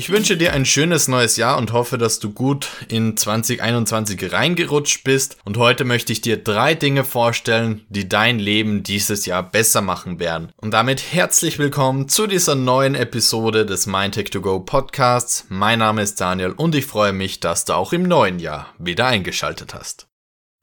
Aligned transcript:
Ich 0.00 0.08
wünsche 0.08 0.38
dir 0.38 0.54
ein 0.54 0.64
schönes 0.64 1.08
neues 1.08 1.36
Jahr 1.36 1.58
und 1.58 1.74
hoffe, 1.74 1.98
dass 1.98 2.20
du 2.20 2.30
gut 2.30 2.68
in 2.88 3.18
2021 3.18 4.32
reingerutscht 4.32 5.04
bist. 5.04 5.36
Und 5.44 5.58
heute 5.58 5.84
möchte 5.84 6.10
ich 6.10 6.22
dir 6.22 6.42
drei 6.42 6.72
Dinge 6.72 7.04
vorstellen, 7.04 7.84
die 7.90 8.08
dein 8.08 8.38
Leben 8.38 8.82
dieses 8.82 9.26
Jahr 9.26 9.42
besser 9.42 9.82
machen 9.82 10.18
werden. 10.18 10.52
Und 10.56 10.70
damit 10.70 11.02
herzlich 11.12 11.58
willkommen 11.58 12.08
zu 12.08 12.26
dieser 12.26 12.54
neuen 12.54 12.94
Episode 12.94 13.66
des 13.66 13.86
MindTech 13.86 14.32
2 14.32 14.38
Go 14.38 14.60
Podcasts. 14.60 15.44
Mein 15.50 15.80
Name 15.80 16.00
ist 16.00 16.18
Daniel 16.18 16.52
und 16.52 16.74
ich 16.74 16.86
freue 16.86 17.12
mich, 17.12 17.40
dass 17.40 17.66
du 17.66 17.74
auch 17.74 17.92
im 17.92 18.04
neuen 18.04 18.38
Jahr 18.38 18.68
wieder 18.78 19.06
eingeschaltet 19.06 19.74
hast. 19.74 20.09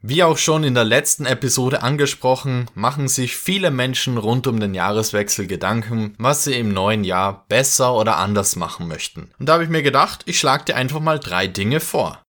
Wie 0.10 0.24
auch 0.24 0.38
schon 0.38 0.64
in 0.64 0.74
der 0.74 0.86
letzten 0.86 1.26
Episode 1.26 1.84
angesprochen, 1.84 2.68
machen 2.76 3.10
sich 3.10 3.36
viele 3.36 3.72
Menschen 3.72 4.18
rund 4.18 4.48
um 4.48 4.58
den 4.58 4.74
Jahreswechsel 4.74 5.48
Gedanken, 5.48 6.16
was 6.18 6.46
sie 6.46 6.54
im 6.54 6.74
neuen 6.74 7.04
Jahr 7.04 7.46
besser 7.50 7.94
oder 7.94 8.16
anders 8.16 8.56
machen 8.56 8.88
möchten. 8.88 9.32
Und 9.38 9.50
da 9.50 9.56
habe 9.56 9.66
ich 9.66 9.70
mir 9.70 9.84
gedacht, 9.84 10.24
ich 10.26 10.40
schlage 10.40 10.64
dir 10.64 10.78
einfach 10.78 11.02
mal 11.02 11.20
drei 11.20 11.48
Dinge 11.48 11.82
vor. 11.82 12.24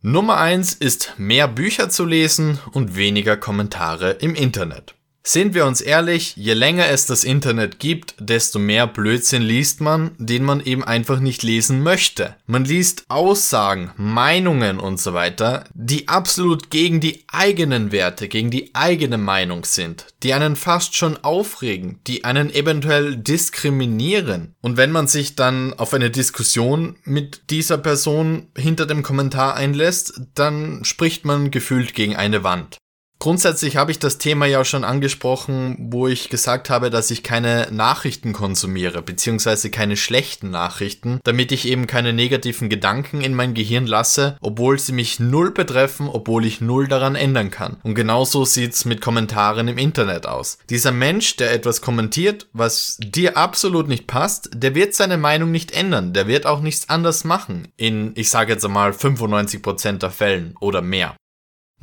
Nummer 0.00 0.36
eins 0.36 0.74
ist 0.74 1.14
mehr 1.16 1.48
Bücher 1.48 1.90
zu 1.90 2.04
lesen 2.04 2.60
und 2.70 2.94
weniger 2.94 3.36
Kommentare 3.36 4.12
im 4.12 4.36
Internet. 4.36 4.94
Sind 5.26 5.54
wir 5.54 5.64
uns 5.64 5.80
ehrlich, 5.80 6.36
je 6.36 6.52
länger 6.52 6.88
es 6.88 7.06
das 7.06 7.24
Internet 7.24 7.78
gibt, 7.78 8.14
desto 8.18 8.58
mehr 8.58 8.86
Blödsinn 8.86 9.40
liest 9.40 9.80
man, 9.80 10.10
den 10.18 10.44
man 10.44 10.60
eben 10.60 10.84
einfach 10.84 11.18
nicht 11.18 11.42
lesen 11.42 11.82
möchte. 11.82 12.36
Man 12.46 12.66
liest 12.66 13.04
Aussagen, 13.08 13.90
Meinungen 13.96 14.78
und 14.78 15.00
so 15.00 15.14
weiter, 15.14 15.64
die 15.72 16.08
absolut 16.08 16.68
gegen 16.68 17.00
die 17.00 17.24
eigenen 17.28 17.90
Werte, 17.90 18.28
gegen 18.28 18.50
die 18.50 18.74
eigene 18.74 19.16
Meinung 19.16 19.64
sind, 19.64 20.08
die 20.22 20.34
einen 20.34 20.56
fast 20.56 20.94
schon 20.94 21.16
aufregen, 21.24 22.00
die 22.06 22.24
einen 22.24 22.52
eventuell 22.52 23.16
diskriminieren. 23.16 24.54
Und 24.60 24.76
wenn 24.76 24.92
man 24.92 25.06
sich 25.06 25.36
dann 25.36 25.72
auf 25.72 25.94
eine 25.94 26.10
Diskussion 26.10 26.96
mit 27.04 27.48
dieser 27.48 27.78
Person 27.78 28.48
hinter 28.58 28.84
dem 28.84 29.02
Kommentar 29.02 29.54
einlässt, 29.54 30.20
dann 30.34 30.84
spricht 30.84 31.24
man 31.24 31.50
gefühlt 31.50 31.94
gegen 31.94 32.14
eine 32.14 32.44
Wand. 32.44 32.76
Grundsätzlich 33.18 33.76
habe 33.76 33.90
ich 33.90 33.98
das 33.98 34.18
Thema 34.18 34.44
ja 34.44 34.64
schon 34.64 34.84
angesprochen, 34.84 35.76
wo 35.78 36.08
ich 36.08 36.28
gesagt 36.28 36.68
habe, 36.68 36.90
dass 36.90 37.10
ich 37.10 37.22
keine 37.22 37.68
Nachrichten 37.70 38.34
konsumiere, 38.34 39.00
beziehungsweise 39.00 39.70
keine 39.70 39.96
schlechten 39.96 40.50
Nachrichten, 40.50 41.20
damit 41.24 41.50
ich 41.50 41.66
eben 41.66 41.86
keine 41.86 42.12
negativen 42.12 42.68
Gedanken 42.68 43.22
in 43.22 43.34
mein 43.34 43.54
Gehirn 43.54 43.86
lasse, 43.86 44.36
obwohl 44.42 44.78
sie 44.78 44.92
mich 44.92 45.20
null 45.20 45.52
betreffen, 45.52 46.08
obwohl 46.08 46.44
ich 46.44 46.60
null 46.60 46.86
daran 46.86 47.14
ändern 47.14 47.50
kann. 47.50 47.78
Und 47.82 47.94
genauso 47.94 48.44
sieht's 48.44 48.84
mit 48.84 49.00
Kommentaren 49.00 49.68
im 49.68 49.78
Internet 49.78 50.26
aus. 50.26 50.58
Dieser 50.68 50.92
Mensch, 50.92 51.36
der 51.36 51.52
etwas 51.52 51.80
kommentiert, 51.80 52.48
was 52.52 52.98
dir 53.00 53.38
absolut 53.38 53.88
nicht 53.88 54.06
passt, 54.06 54.50
der 54.54 54.74
wird 54.74 54.94
seine 54.94 55.16
Meinung 55.16 55.50
nicht 55.50 55.72
ändern, 55.72 56.12
der 56.12 56.26
wird 56.26 56.44
auch 56.44 56.60
nichts 56.60 56.90
anders 56.90 57.24
machen. 57.24 57.68
In, 57.76 58.12
ich 58.16 58.28
sage 58.28 58.52
jetzt 58.52 58.64
einmal, 58.66 58.90
95% 58.90 59.98
der 59.98 60.10
Fällen 60.10 60.56
oder 60.60 60.82
mehr. 60.82 61.16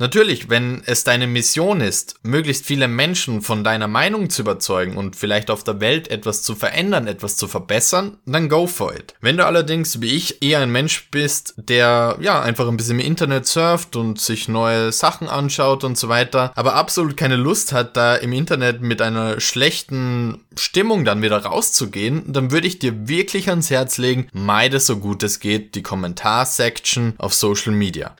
Natürlich, 0.02 0.50
wenn 0.50 0.82
es 0.84 1.04
deine 1.04 1.28
Mission 1.28 1.80
ist, 1.80 2.16
möglichst 2.24 2.66
viele 2.66 2.88
Menschen 2.88 3.40
von 3.40 3.62
deiner 3.62 3.86
Meinung 3.86 4.30
zu 4.30 4.42
überzeugen 4.42 4.96
und 4.96 5.14
vielleicht 5.14 5.48
auf 5.48 5.62
der 5.62 5.78
Welt 5.78 6.08
etwas 6.10 6.42
zu 6.42 6.56
verändern, 6.56 7.06
etwas 7.06 7.36
zu 7.36 7.46
verbessern, 7.46 8.18
dann 8.26 8.48
go 8.48 8.66
for 8.66 8.92
it. 8.92 9.14
Wenn 9.20 9.36
du 9.36 9.46
allerdings, 9.46 10.00
wie 10.00 10.16
ich, 10.16 10.42
eher 10.42 10.58
ein 10.58 10.72
Mensch 10.72 11.08
bist, 11.12 11.54
der 11.56 12.18
ja 12.20 12.42
einfach 12.42 12.66
ein 12.66 12.76
bisschen 12.76 12.98
im 12.98 13.06
Internet 13.06 13.46
surft 13.46 13.94
und 13.94 14.20
sich 14.20 14.48
neue 14.48 14.90
Sachen 14.90 15.28
anschaut 15.28 15.84
und 15.84 15.96
so 15.96 16.08
weiter, 16.08 16.50
aber 16.56 16.74
absolut 16.74 17.16
keine 17.16 17.36
Lust 17.36 17.72
hat, 17.72 17.96
da 17.96 18.16
im 18.16 18.32
Internet 18.32 18.82
mit 18.82 19.00
einer 19.00 19.38
schlechten 19.38 20.42
Stimmung 20.56 21.04
dann 21.04 21.22
wieder 21.22 21.44
rauszugehen, 21.44 22.24
dann 22.32 22.50
würde 22.50 22.66
ich 22.66 22.80
dir 22.80 23.06
wirklich 23.06 23.50
ans 23.50 23.70
Herz 23.70 23.98
legen, 23.98 24.26
meide 24.32 24.80
so 24.80 24.96
gut 24.96 25.22
es 25.22 25.38
geht 25.38 25.76
die 25.76 25.82
Kommentarsection 25.84 27.14
auf 27.18 27.34
Social 27.34 27.72
Media. 27.72 28.16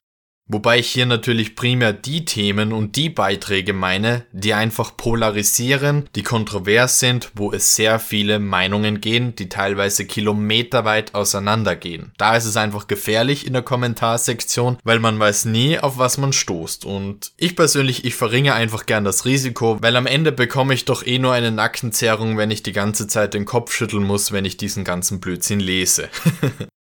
Wobei 0.53 0.81
ich 0.81 0.89
hier 0.89 1.07
natürlich 1.07 1.57
primär 1.57 1.95
die 1.95 2.27
Themen 2.27 2.75
und 2.75 2.97
die 2.97 3.09
Beiträge 3.09 3.73
meine, 3.73 4.27
die 4.33 4.53
einfach 4.53 4.99
polarisieren, 4.99 6.11
die 6.15 6.23
kontrovers 6.23 6.99
sind, 6.99 7.33
wo 7.35 7.53
es 7.53 7.75
sehr 7.75 7.99
viele 7.99 8.39
Meinungen 8.39 9.01
gehen, 9.01 9.35
die 9.35 9.49
teilweise 9.49 10.05
kilometerweit 10.05 11.15
auseinandergehen. 11.15 12.13
Da 12.19 12.37
ist 12.37 12.45
es 12.45 12.59
einfach 12.59 12.87
gefährlich 12.87 13.47
in 13.47 13.55
der 13.55 13.63
Kommentarsektion, 13.63 14.77
weil 14.85 14.99
man 14.99 15.19
weiß 15.19 15.47
nie, 15.47 15.79
auf 15.79 15.97
was 15.97 16.19
man 16.19 16.35
stoßt. 16.35 16.85
Und 16.85 17.33
ich 17.39 17.57
persönlich, 17.57 18.05
ich 18.05 18.15
verringe 18.15 18.53
einfach 18.53 18.85
gern 18.85 19.05
das 19.05 19.25
Risiko, 19.25 19.79
weil 19.81 19.97
am 19.97 20.07
Ende 20.07 20.33
bekomme 20.33 20.75
ich 20.75 20.85
doch 20.85 21.07
eh 21.07 21.19
nur 21.19 21.33
eine 21.33 21.51
Nackenzerrung, 21.51 22.37
wenn 22.37 22.51
ich 22.51 22.63
die 22.63 22.73
ganze 22.73 23.07
Zeit 23.07 23.33
den 23.33 23.47
Kopf 23.47 23.73
schütteln 23.73 24.05
muss, 24.05 24.33
wenn 24.33 24.45
ich 24.45 24.59
diesen 24.59 24.85
ganzen 24.85 25.19
Blödsinn 25.19 25.61
lese. 25.61 26.11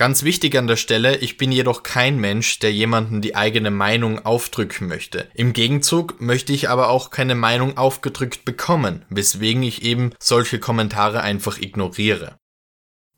Ganz 0.00 0.22
wichtig 0.22 0.56
an 0.56 0.66
der 0.66 0.76
Stelle, 0.76 1.18
ich 1.18 1.36
bin 1.36 1.52
jedoch 1.52 1.82
kein 1.82 2.18
Mensch, 2.18 2.58
der 2.58 2.72
jemanden 2.72 3.20
die 3.20 3.36
eigene 3.36 3.70
Meinung 3.70 4.24
aufdrücken 4.24 4.88
möchte. 4.88 5.28
Im 5.34 5.52
Gegenzug 5.52 6.22
möchte 6.22 6.54
ich 6.54 6.70
aber 6.70 6.88
auch 6.88 7.10
keine 7.10 7.34
Meinung 7.34 7.76
aufgedrückt 7.76 8.46
bekommen, 8.46 9.04
weswegen 9.10 9.62
ich 9.62 9.82
eben 9.82 10.14
solche 10.18 10.58
Kommentare 10.58 11.20
einfach 11.20 11.58
ignoriere. 11.58 12.39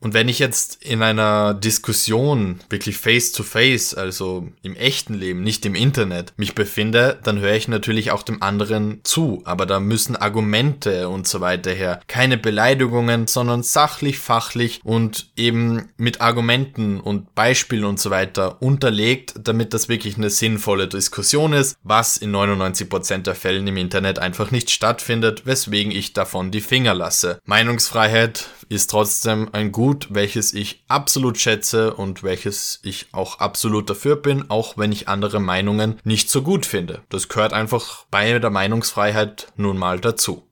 Und 0.03 0.15
wenn 0.15 0.29
ich 0.29 0.41
jetzt 0.41 0.83
in 0.83 1.01
einer 1.01 1.55
Diskussion 1.55 2.61
wirklich 2.69 2.97
face 2.97 3.31
to 3.33 3.45
face, 3.45 3.95
also 3.95 4.49
im 4.63 4.75
echten 4.75 5.15
Leben, 5.15 5.43
nicht 5.43 5.65
im 5.65 5.77
Internet, 5.77 6.33
mich 6.37 6.55
befinde, 6.55 7.21
dann 7.23 7.39
höre 7.39 7.55
ich 7.55 7.69
natürlich 7.69 8.11
auch 8.11 8.25
dem 8.25 8.43
anderen 8.43 9.01
zu. 9.05 9.43
Aber 9.45 9.65
da 9.65 9.79
müssen 9.79 10.17
Argumente 10.17 11.09
und 11.09 11.29
so 11.29 11.41
weiter 11.41 11.71
her. 11.71 12.01
Keine 12.09 12.37
Beleidigungen, 12.37 13.29
sondern 13.29 13.63
sachlich, 13.63 14.19
fachlich 14.19 14.81
und 14.83 15.31
eben 15.37 15.91
mit 15.97 16.21
Argumenten 16.21 17.01
und 17.01 17.35
Beispielen 17.37 17.85
und 17.85 18.01
so 18.01 18.11
weiter 18.11 18.61
unterlegt, 18.61 19.35
damit 19.45 19.73
das 19.73 19.89
wirklich 19.89 20.17
eine 20.17 20.31
sinnvolle 20.31 20.89
Diskussion 20.89 21.53
ist, 21.53 21.77
was 21.85 22.17
in 22.17 22.35
99% 22.35 23.19
der 23.19 23.37
Fällen 23.37 23.69
im 23.69 23.77
Internet 23.77 24.19
einfach 24.19 24.51
nicht 24.51 24.71
stattfindet, 24.71 25.47
weswegen 25.47 25.93
ich 25.93 26.13
davon 26.13 26.51
die 26.51 26.61
Finger 26.61 26.95
lasse. 26.95 27.39
Meinungsfreiheit 27.45 28.49
ist 28.69 28.91
trotzdem 28.91 29.49
ein 29.53 29.73
Gut, 29.73 30.09
welches 30.11 30.53
ich 30.53 30.85
absolut 30.89 31.39
schätze 31.39 31.95
und 31.95 32.23
welches 32.23 32.81
ich 32.83 33.07
auch 33.13 33.39
absolut 33.39 33.89
dafür 33.91 34.17
bin, 34.17 34.51
auch 34.51 34.77
wenn 34.77 34.93
ich 34.93 35.09
andere 35.09 35.41
Meinungen 35.41 35.99
nicht 36.05 36.31
so 36.31 36.43
gut 36.43 36.67
finde. 36.67 37.03
Das 37.09 37.29
gehört 37.29 37.53
einfach 37.53 38.07
bei 38.11 38.39
der 38.39 38.51
Meinungsfreiheit 38.51 39.53
nun 39.57 39.79
mal 39.79 40.01
dazu. 40.01 40.43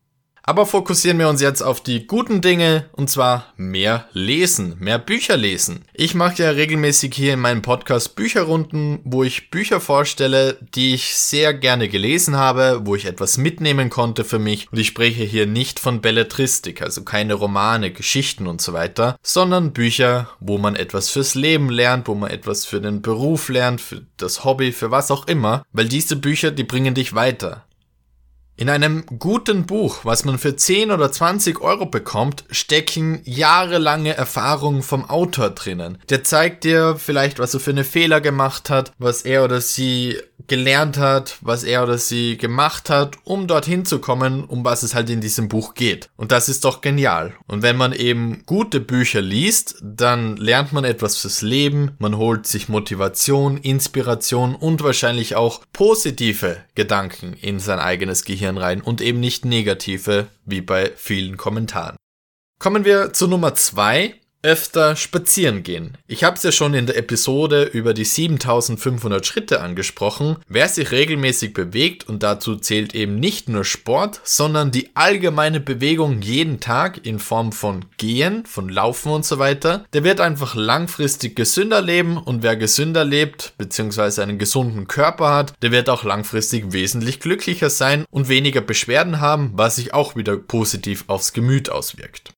Aber 0.42 0.66
fokussieren 0.66 1.18
wir 1.18 1.28
uns 1.28 1.40
jetzt 1.40 1.62
auf 1.62 1.82
die 1.82 2.06
guten 2.06 2.40
Dinge 2.40 2.86
und 2.92 3.10
zwar 3.10 3.52
mehr 3.56 4.06
lesen, 4.12 4.76
mehr 4.78 4.98
Bücher 4.98 5.36
lesen. 5.36 5.84
Ich 5.92 6.14
mache 6.14 6.42
ja 6.42 6.50
regelmäßig 6.50 7.14
hier 7.14 7.34
in 7.34 7.40
meinem 7.40 7.62
Podcast 7.62 8.16
Bücherrunden, 8.16 9.00
wo 9.04 9.22
ich 9.22 9.50
Bücher 9.50 9.80
vorstelle, 9.80 10.58
die 10.74 10.94
ich 10.94 11.14
sehr 11.14 11.54
gerne 11.54 11.88
gelesen 11.88 12.36
habe, 12.36 12.82
wo 12.84 12.94
ich 12.94 13.04
etwas 13.04 13.36
mitnehmen 13.36 13.90
konnte 13.90 14.24
für 14.24 14.38
mich. 14.38 14.70
Und 14.72 14.78
ich 14.78 14.88
spreche 14.88 15.24
hier 15.24 15.46
nicht 15.46 15.78
von 15.78 16.00
Belletristik, 16.00 16.82
also 16.82 17.02
keine 17.04 17.34
Romane, 17.34 17.92
Geschichten 17.92 18.46
und 18.46 18.60
so 18.60 18.72
weiter, 18.72 19.16
sondern 19.22 19.72
Bücher, 19.72 20.30
wo 20.40 20.58
man 20.58 20.74
etwas 20.74 21.10
fürs 21.10 21.34
Leben 21.34 21.70
lernt, 21.70 22.08
wo 22.08 22.14
man 22.14 22.30
etwas 22.30 22.64
für 22.64 22.80
den 22.80 23.02
Beruf 23.02 23.48
lernt, 23.48 23.80
für 23.80 24.02
das 24.16 24.44
Hobby, 24.44 24.72
für 24.72 24.90
was 24.90 25.10
auch 25.10 25.26
immer, 25.26 25.62
weil 25.72 25.88
diese 25.88 26.16
Bücher, 26.16 26.50
die 26.50 26.64
bringen 26.64 26.94
dich 26.94 27.14
weiter. 27.14 27.64
In 28.60 28.68
einem 28.68 29.06
guten 29.18 29.64
Buch, 29.64 30.04
was 30.04 30.26
man 30.26 30.36
für 30.36 30.54
10 30.54 30.90
oder 30.90 31.10
20 31.10 31.62
Euro 31.62 31.86
bekommt, 31.86 32.44
stecken 32.50 33.22
jahrelange 33.24 34.14
Erfahrungen 34.14 34.82
vom 34.82 35.08
Autor 35.08 35.48
drinnen. 35.48 35.96
Der 36.10 36.24
zeigt 36.24 36.64
dir 36.64 36.96
vielleicht, 36.98 37.38
was 37.38 37.54
er 37.54 37.60
für 37.60 37.70
eine 37.70 37.84
Fehler 37.84 38.20
gemacht 38.20 38.68
hat, 38.68 38.92
was 38.98 39.22
er 39.22 39.44
oder 39.44 39.62
sie 39.62 40.18
gelernt 40.46 40.98
hat, 40.98 41.38
was 41.40 41.64
er 41.64 41.84
oder 41.84 41.96
sie 41.96 42.36
gemacht 42.36 42.90
hat, 42.90 43.16
um 43.24 43.46
dorthin 43.46 43.86
zu 43.86 43.98
kommen, 44.00 44.44
um 44.44 44.64
was 44.64 44.82
es 44.82 44.94
halt 44.94 45.08
in 45.08 45.20
diesem 45.20 45.48
Buch 45.48 45.74
geht. 45.74 46.10
Und 46.16 46.32
das 46.32 46.48
ist 46.48 46.64
doch 46.64 46.80
genial. 46.80 47.32
Und 47.46 47.62
wenn 47.62 47.76
man 47.76 47.92
eben 47.92 48.42
gute 48.46 48.80
Bücher 48.80 49.22
liest, 49.22 49.76
dann 49.80 50.36
lernt 50.36 50.72
man 50.72 50.84
etwas 50.84 51.16
fürs 51.16 51.40
Leben, 51.40 51.92
man 51.98 52.16
holt 52.16 52.46
sich 52.46 52.68
Motivation, 52.68 53.56
Inspiration 53.58 54.54
und 54.54 54.82
wahrscheinlich 54.82 55.36
auch 55.36 55.60
positive 55.72 56.58
Gedanken 56.74 57.34
in 57.40 57.60
sein 57.60 57.78
eigenes 57.78 58.24
Gehirn 58.24 58.49
rein 58.58 58.80
und 58.80 59.00
eben 59.00 59.20
nicht 59.20 59.44
negative, 59.44 60.28
wie 60.44 60.60
bei 60.60 60.92
vielen 60.96 61.36
Kommentaren. 61.36 61.96
Kommen 62.58 62.84
wir 62.84 63.12
zu 63.12 63.26
Nummer 63.26 63.54
zwei 63.54 64.19
öfter 64.42 64.96
spazieren 64.96 65.62
gehen. 65.62 65.96
Ich 66.06 66.24
habe 66.24 66.36
es 66.36 66.42
ja 66.42 66.52
schon 66.52 66.74
in 66.74 66.86
der 66.86 66.96
Episode 66.96 67.64
über 67.64 67.94
die 67.94 68.04
7500 68.04 69.26
Schritte 69.26 69.60
angesprochen. 69.60 70.36
Wer 70.48 70.68
sich 70.68 70.90
regelmäßig 70.90 71.52
bewegt 71.52 72.08
und 72.08 72.22
dazu 72.22 72.56
zählt 72.56 72.94
eben 72.94 73.16
nicht 73.16 73.48
nur 73.48 73.64
Sport, 73.64 74.20
sondern 74.24 74.70
die 74.70 74.90
allgemeine 74.94 75.60
Bewegung 75.60 76.22
jeden 76.22 76.60
Tag 76.60 77.04
in 77.06 77.18
Form 77.18 77.52
von 77.52 77.84
Gehen, 77.96 78.46
von 78.46 78.68
Laufen 78.68 79.12
und 79.12 79.24
so 79.24 79.38
weiter, 79.38 79.84
der 79.92 80.04
wird 80.04 80.20
einfach 80.20 80.54
langfristig 80.54 81.36
gesünder 81.36 81.82
leben 81.82 82.16
und 82.16 82.42
wer 82.42 82.56
gesünder 82.56 83.04
lebt 83.04 83.52
bzw. 83.58 84.22
einen 84.22 84.38
gesunden 84.38 84.88
Körper 84.88 85.34
hat, 85.34 85.52
der 85.62 85.72
wird 85.72 85.88
auch 85.90 86.04
langfristig 86.04 86.72
wesentlich 86.72 87.20
glücklicher 87.20 87.70
sein 87.70 88.04
und 88.10 88.28
weniger 88.28 88.60
Beschwerden 88.60 89.20
haben, 89.20 89.52
was 89.54 89.76
sich 89.76 89.94
auch 89.94 90.16
wieder 90.16 90.36
positiv 90.36 91.04
aufs 91.08 91.32
Gemüt 91.32 91.70
auswirkt. 91.70 92.32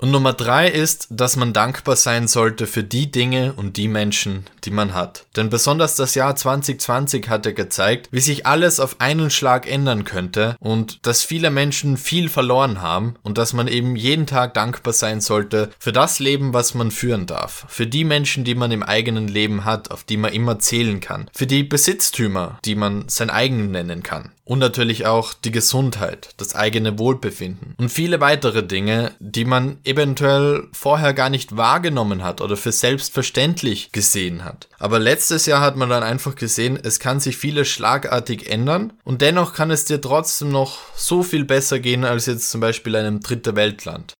Und 0.00 0.12
Nummer 0.12 0.32
drei 0.32 0.66
ist, 0.66 1.08
dass 1.10 1.36
man 1.36 1.52
dankbar 1.52 1.94
sein 1.94 2.26
sollte 2.26 2.66
für 2.66 2.82
die 2.82 3.10
Dinge 3.10 3.52
und 3.52 3.76
die 3.76 3.86
Menschen, 3.86 4.46
die 4.64 4.70
man 4.70 4.94
hat. 4.94 5.26
Denn 5.36 5.50
besonders 5.50 5.94
das 5.94 6.14
Jahr 6.14 6.34
2020 6.34 7.28
hat 7.28 7.44
ja 7.44 7.52
gezeigt, 7.52 8.08
wie 8.10 8.20
sich 8.20 8.46
alles 8.46 8.80
auf 8.80 8.98
einen 9.02 9.28
Schlag 9.28 9.70
ändern 9.70 10.04
könnte 10.04 10.56
und 10.58 11.06
dass 11.06 11.22
viele 11.22 11.50
Menschen 11.50 11.98
viel 11.98 12.30
verloren 12.30 12.80
haben 12.80 13.16
und 13.22 13.36
dass 13.36 13.52
man 13.52 13.68
eben 13.68 13.94
jeden 13.94 14.26
Tag 14.26 14.54
dankbar 14.54 14.94
sein 14.94 15.20
sollte 15.20 15.68
für 15.78 15.92
das 15.92 16.18
Leben, 16.18 16.54
was 16.54 16.72
man 16.72 16.90
führen 16.90 17.26
darf. 17.26 17.66
Für 17.68 17.86
die 17.86 18.04
Menschen, 18.04 18.44
die 18.44 18.54
man 18.54 18.72
im 18.72 18.82
eigenen 18.82 19.28
Leben 19.28 19.66
hat, 19.66 19.90
auf 19.90 20.04
die 20.04 20.16
man 20.16 20.32
immer 20.32 20.58
zählen 20.58 21.00
kann. 21.00 21.28
Für 21.34 21.46
die 21.46 21.62
Besitztümer, 21.62 22.58
die 22.64 22.74
man 22.74 23.04
sein 23.08 23.28
eigen 23.28 23.70
nennen 23.70 24.02
kann. 24.02 24.30
Und 24.50 24.58
natürlich 24.58 25.06
auch 25.06 25.32
die 25.32 25.52
Gesundheit, 25.52 26.30
das 26.38 26.56
eigene 26.56 26.98
Wohlbefinden 26.98 27.76
und 27.78 27.88
viele 27.88 28.20
weitere 28.20 28.64
Dinge, 28.64 29.12
die 29.20 29.44
man 29.44 29.78
eventuell 29.84 30.66
vorher 30.72 31.14
gar 31.14 31.30
nicht 31.30 31.56
wahrgenommen 31.56 32.24
hat 32.24 32.40
oder 32.40 32.56
für 32.56 32.72
selbstverständlich 32.72 33.92
gesehen 33.92 34.44
hat. 34.44 34.68
Aber 34.80 34.98
letztes 34.98 35.46
Jahr 35.46 35.60
hat 35.60 35.76
man 35.76 35.88
dann 35.88 36.02
einfach 36.02 36.34
gesehen, 36.34 36.76
es 36.82 36.98
kann 36.98 37.20
sich 37.20 37.36
vieles 37.36 37.68
schlagartig 37.68 38.50
ändern 38.50 38.92
und 39.04 39.22
dennoch 39.22 39.54
kann 39.54 39.70
es 39.70 39.84
dir 39.84 40.00
trotzdem 40.00 40.50
noch 40.50 40.80
so 40.96 41.22
viel 41.22 41.44
besser 41.44 41.78
gehen 41.78 42.04
als 42.04 42.26
jetzt 42.26 42.50
zum 42.50 42.60
Beispiel 42.60 42.96
einem 42.96 43.20
dritte 43.20 43.54
Weltland. 43.54 44.14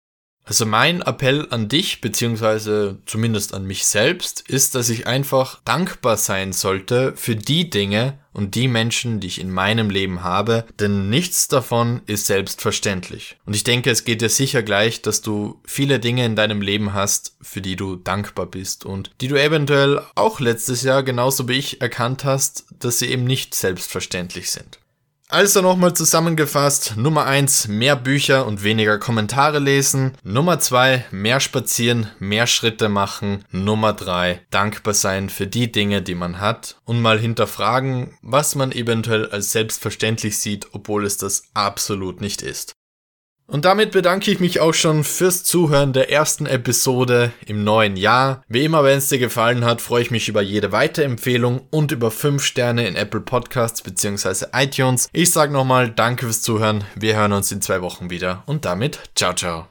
Also 0.51 0.67
mein 0.67 1.01
Appell 1.01 1.47
an 1.51 1.69
dich, 1.69 2.01
beziehungsweise 2.01 2.99
zumindest 3.07 3.55
an 3.55 3.67
mich 3.67 3.87
selbst, 3.87 4.41
ist, 4.49 4.75
dass 4.75 4.89
ich 4.89 5.07
einfach 5.07 5.61
dankbar 5.65 6.17
sein 6.17 6.53
sollte 6.53 7.13
für 7.15 7.37
die 7.37 7.71
Dinge 7.71 8.19
und 8.33 8.57
die 8.57 8.67
Menschen, 8.67 9.21
die 9.21 9.29
ich 9.29 9.41
in 9.41 9.53
meinem 9.53 9.91
Leben 9.91 10.25
habe, 10.25 10.65
denn 10.81 11.09
nichts 11.09 11.47
davon 11.47 12.01
ist 12.07 12.27
selbstverständlich. 12.27 13.37
Und 13.47 13.55
ich 13.55 13.63
denke, 13.63 13.93
es 13.93 14.03
geht 14.03 14.23
dir 14.23 14.29
sicher 14.29 14.65
gleich, 14.65 15.03
dass 15.03 15.23
du 15.23 15.61
viele 15.65 16.01
Dinge 16.01 16.25
in 16.25 16.35
deinem 16.35 16.63
Leben 16.63 16.95
hast, 16.95 17.37
für 17.41 17.61
die 17.61 17.77
du 17.77 17.95
dankbar 17.95 18.47
bist 18.47 18.85
und 18.85 19.13
die 19.21 19.29
du 19.29 19.41
eventuell 19.41 20.03
auch 20.17 20.41
letztes 20.41 20.83
Jahr 20.83 21.05
genauso 21.05 21.47
wie 21.47 21.59
ich 21.59 21.81
erkannt 21.81 22.25
hast, 22.25 22.65
dass 22.77 22.99
sie 22.99 23.07
eben 23.07 23.23
nicht 23.23 23.55
selbstverständlich 23.55 24.51
sind. 24.51 24.81
Also 25.31 25.61
nochmal 25.61 25.95
zusammengefasst. 25.95 26.97
Nummer 26.97 27.25
eins 27.25 27.69
mehr 27.69 27.95
Bücher 27.95 28.47
und 28.47 28.65
weniger 28.65 28.99
Kommentare 28.99 29.61
lesen. 29.61 30.17
Nummer 30.25 30.59
zwei 30.59 31.05
mehr 31.13 31.39
spazieren, 31.39 32.09
mehr 32.19 32.49
Schritte 32.49 32.89
machen. 32.89 33.45
Nummer 33.53 33.93
drei 33.93 34.41
dankbar 34.51 34.95
sein 34.95 35.31
für 35.31 35.47
die 35.47 35.71
Dinge, 35.71 36.03
die 36.03 36.17
man 36.17 36.41
hat. 36.41 36.81
Und 36.85 37.01
mal 37.01 37.21
hinterfragen, 37.21 38.19
was 38.23 38.57
man 38.57 38.73
eventuell 38.73 39.31
als 39.31 39.53
selbstverständlich 39.53 40.37
sieht, 40.37 40.67
obwohl 40.73 41.07
es 41.07 41.17
das 41.17 41.45
absolut 41.55 42.21
nicht 42.21 42.43
ist. 42.43 42.75
Und 43.51 43.65
damit 43.65 43.91
bedanke 43.91 44.31
ich 44.31 44.39
mich 44.39 44.61
auch 44.61 44.75
schon 44.75 45.03
fürs 45.03 45.43
Zuhören 45.43 45.93
der 45.93 46.11
ersten 46.11 46.47
Episode 46.47 47.33
im 47.47 47.65
neuen 47.65 47.97
Jahr. 47.97 48.43
Wie 48.49 48.65
immer, 48.65 48.85
wenn 48.85 48.99
es 48.99 49.09
dir 49.09 49.19
gefallen 49.19 49.65
hat, 49.65 49.81
freue 49.81 50.03
ich 50.03 50.11
mich 50.13 50.29
über 50.29 50.41
jede 50.41 50.71
Weiterempfehlung 50.71 51.63
und 51.71 51.91
über 51.91 52.13
5 52.13 52.43
Sterne 52.43 52.87
in 52.87 52.95
Apple 52.95 53.21
Podcasts 53.21 53.83
bzw. 53.83 54.47
iTunes. 54.53 55.09
Ich 55.13 55.33
sage 55.33 55.53
nochmal 55.53 55.91
Danke 55.91 56.27
fürs 56.27 56.43
Zuhören. 56.43 56.85
Wir 56.95 57.17
hören 57.17 57.33
uns 57.33 57.51
in 57.51 57.61
zwei 57.61 57.83
Wochen 57.83 58.09
wieder 58.09 58.45
und 58.47 58.65
damit 58.65 59.01
ciao 59.17 59.35
ciao. 59.35 59.67